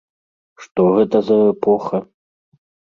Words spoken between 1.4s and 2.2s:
эпоха?